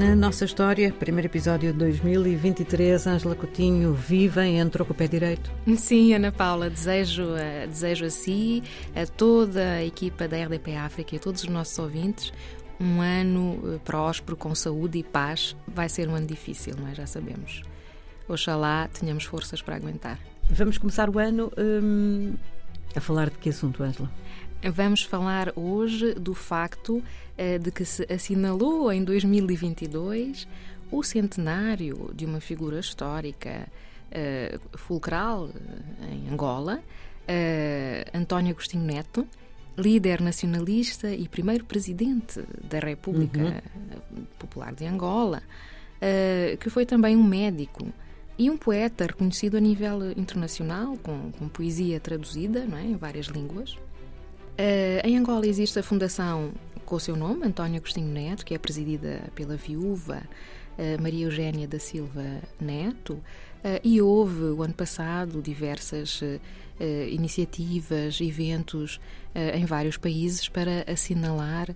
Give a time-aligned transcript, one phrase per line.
[0.00, 5.06] Na nossa história, primeiro episódio de 2023, Ângela Coutinho viva e entrou com o pé
[5.06, 5.52] direito.
[5.76, 8.62] Sim, Ana Paula, desejo, uh, desejo a si,
[8.96, 12.32] a toda a equipa da RDP África e a todos os nossos ouvintes
[12.80, 15.54] um ano uh, próspero, com saúde e paz.
[15.68, 16.94] Vai ser um ano difícil, é?
[16.94, 17.60] Já sabemos.
[18.26, 20.18] Oxalá tenhamos forças para aguentar.
[20.48, 22.36] Vamos começar o ano hum,
[22.96, 24.10] a falar de que assunto, Ângela?
[24.62, 30.46] Vamos falar hoje do facto uh, de que se assinalou em 2022
[30.90, 33.66] o centenário de uma figura histórica
[34.12, 35.48] uh, fulcral
[36.12, 39.26] em Angola, uh, António Agostinho Neto,
[39.78, 44.26] líder nacionalista e primeiro presidente da República uhum.
[44.38, 45.42] Popular de Angola,
[46.58, 47.86] que foi também um médico
[48.36, 53.78] e um poeta reconhecido a nível internacional, com, com poesia traduzida é, em várias línguas.
[54.60, 56.52] Uh, em Angola existe a fundação
[56.84, 60.22] com o seu nome, António Agostinho Neto, que é presidida pela viúva
[60.76, 66.20] uh, Maria Eugénia da Silva Neto, uh, e houve, o ano passado, diversas
[67.10, 68.98] iniciativas, eventos
[69.54, 71.68] em vários países para assinalar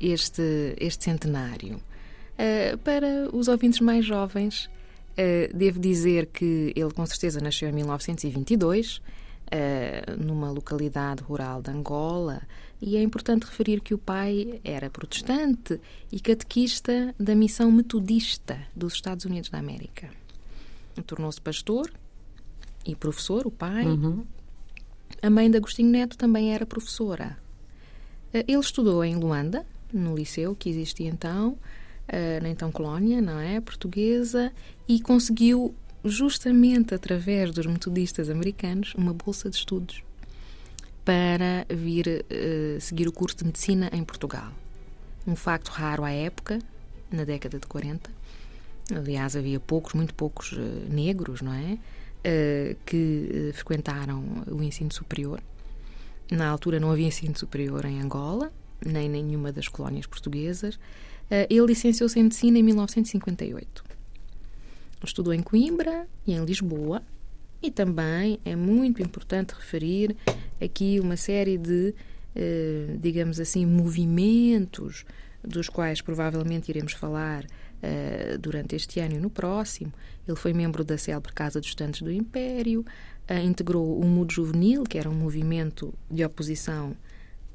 [0.00, 1.80] este, este centenário.
[2.82, 4.68] para os ouvintes mais jovens,
[5.54, 9.00] devo dizer que ele com certeza nasceu em 1922,
[9.54, 12.42] uh, numa localidade rural de Angola,
[12.82, 15.80] e é importante referir que o pai era protestante
[16.12, 20.10] e catequista da missão metodista dos Estados Unidos da América.
[21.06, 21.90] Tornou-se pastor
[22.84, 23.86] e professor, o pai.
[23.86, 24.24] Uhum.
[25.22, 27.38] A mãe de Agostinho Neto também era professora.
[28.34, 31.56] Uh, ele estudou em Luanda, no liceu que existia então,
[32.04, 33.58] Uh, na então colónia, não é?
[33.62, 34.52] Portuguesa,
[34.86, 40.02] e conseguiu justamente através dos metodistas americanos, uma bolsa de estudos
[41.04, 44.52] para vir uh, seguir o curso de medicina em Portugal.
[45.26, 46.58] Um facto raro à época,
[47.10, 48.10] na década de 40.
[48.94, 51.78] Aliás, havia poucos, muito poucos uh, negros, não é?
[52.26, 55.42] Uh, que frequentaram o ensino superior.
[56.30, 58.50] Na altura não havia ensino superior em Angola,
[58.84, 60.78] nem em nenhuma das colónias portuguesas.
[61.50, 63.84] ele licenciou-se em medicina em 1958.
[65.02, 67.02] Estudou em Coimbra e em Lisboa
[67.62, 70.16] e também é muito importante referir
[70.62, 71.94] aqui uma série de,
[72.34, 75.04] eh, digamos assim, movimentos
[75.42, 77.46] dos quais provavelmente iremos falar
[77.82, 79.92] eh, durante este ano e no próximo.
[80.26, 82.84] Ele foi membro da célebre Casa dos Estudantes do Império,
[83.28, 86.96] eh, integrou o Mudo Juvenil, que era um movimento de oposição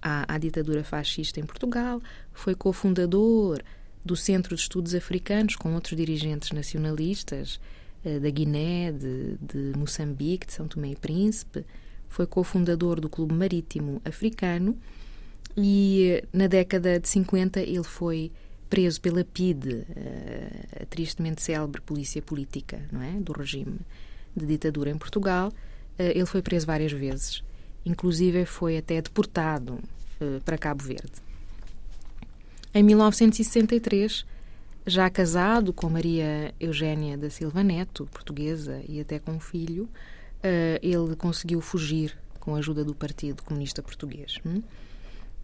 [0.00, 2.00] à, à ditadura fascista em Portugal,
[2.32, 3.62] foi cofundador
[4.04, 7.58] do Centro de Estudos Africanos, com outros dirigentes nacionalistas
[8.04, 11.64] eh, da Guiné, de, de Moçambique, de São Tomé e Príncipe.
[12.08, 14.76] Foi cofundador do Clube Marítimo Africano
[15.56, 18.30] e eh, na década de 50 ele foi
[18.68, 23.12] preso pela PIDE, eh, a tristemente célebre polícia política não é?
[23.12, 23.78] do regime
[24.36, 25.50] de ditadura em Portugal.
[25.96, 27.44] Ele foi preso várias vezes,
[27.86, 29.78] inclusive foi até deportado
[30.44, 31.12] para Cabo Verde.
[32.74, 34.26] Em 1963,
[34.84, 39.88] já casado com Maria Eugénia da Silva Neto, portuguesa, e até com um filho,
[40.42, 44.38] eh, ele conseguiu fugir com a ajuda do Partido Comunista Português.
[44.44, 44.60] Hum?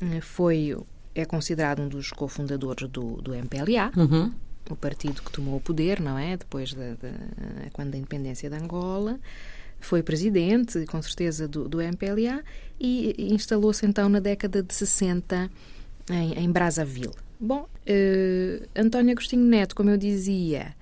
[0.00, 0.76] Eh, foi,
[1.16, 4.32] é considerado um dos cofundadores do, do MPLA, uhum.
[4.70, 6.36] o partido que tomou o poder, não é?
[6.36, 6.96] Depois da,
[7.72, 9.18] quando da independência de Angola.
[9.80, 12.42] Foi presidente, com certeza, do, do MPLA
[12.80, 15.50] e instalou-se então na década de 60
[16.10, 17.14] em, em Brazzaville.
[17.38, 20.74] Bom, uh, António Agostinho Neto, como eu dizia,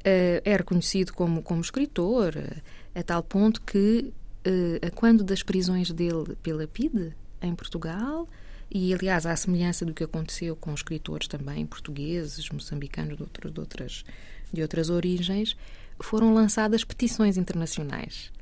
[0.00, 4.12] uh, é reconhecido como, como escritor, uh, a tal ponto que,
[4.46, 8.28] uh, quando das prisões dele pela PIDE, em Portugal,
[8.70, 14.04] e aliás, à semelhança do que aconteceu com escritores também portugueses, moçambicanos de, de, outras,
[14.52, 15.56] de outras origens,
[15.98, 18.39] foram lançadas petições internacionais eh,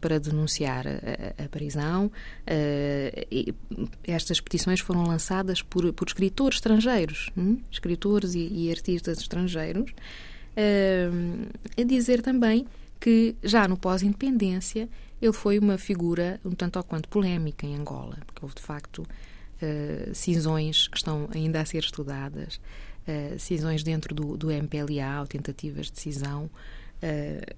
[0.00, 2.10] para denunciar a, a prisão.
[2.46, 3.54] Uh,
[4.04, 7.58] estas petições foram lançadas por, por escritores estrangeiros, hum?
[7.70, 11.48] escritores e, e, artistas estrangeiros, uh,
[11.78, 12.66] a dizer também
[13.00, 14.88] que já no pós-independência
[15.20, 18.98] ele foi uma figura um tanto ou quanto polémica em Angola, porque houve de facto
[18.98, 22.60] uh, cisões que estão ainda a ser estudadas,
[23.08, 26.50] uh, cisões dentro do, do MPLA, ou tentativas de cisão,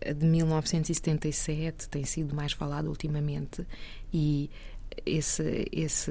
[0.09, 3.67] a de 1977 tem sido mais falada ultimamente
[4.13, 4.51] e
[5.07, 6.11] esse, esse,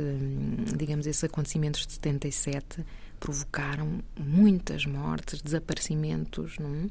[0.77, 2.85] digamos, esses acontecimentos de 77
[3.19, 6.89] provocaram muitas mortes, desaparecimentos não?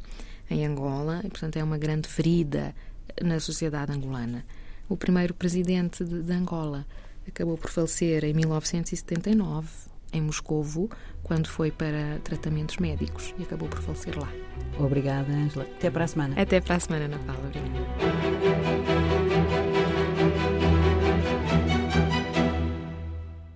[0.50, 0.54] É?
[0.54, 2.74] em Angola e, portanto, é uma grande ferida
[3.22, 4.44] na sociedade angolana.
[4.88, 6.86] O primeiro presidente de, de Angola
[7.26, 9.68] acabou por falecer em 1979
[10.12, 10.88] em Moscovo
[11.22, 14.28] quando foi para tratamentos médicos e acabou por falecer lá.
[14.78, 15.64] Obrigada, Ângela.
[15.64, 16.40] Até para a semana.
[16.40, 17.42] Até para a semana, Ana Paula.
[17.46, 18.55] Obrigada.